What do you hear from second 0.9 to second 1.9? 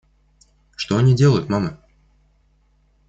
они делают, мама?